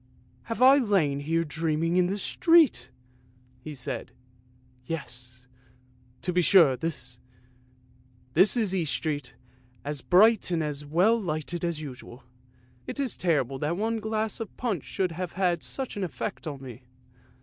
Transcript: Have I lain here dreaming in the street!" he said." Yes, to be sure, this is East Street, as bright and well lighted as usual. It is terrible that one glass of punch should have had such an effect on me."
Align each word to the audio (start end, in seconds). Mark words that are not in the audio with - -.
Have 0.45 0.63
I 0.63 0.77
lain 0.79 1.19
here 1.19 1.43
dreaming 1.43 1.95
in 1.95 2.07
the 2.07 2.17
street!" 2.17 2.89
he 3.63 3.75
said." 3.75 4.11
Yes, 4.87 5.45
to 6.23 6.33
be 6.33 6.41
sure, 6.41 6.75
this 6.75 7.19
is 8.33 8.73
East 8.75 8.93
Street, 8.93 9.35
as 9.85 10.01
bright 10.01 10.49
and 10.49 10.63
well 10.89 11.21
lighted 11.21 11.63
as 11.63 11.81
usual. 11.83 12.23
It 12.87 12.99
is 12.99 13.15
terrible 13.15 13.59
that 13.59 13.77
one 13.77 13.97
glass 13.97 14.39
of 14.39 14.57
punch 14.57 14.85
should 14.85 15.11
have 15.11 15.33
had 15.33 15.61
such 15.61 15.95
an 15.95 16.03
effect 16.03 16.47
on 16.47 16.63
me." 16.63 16.81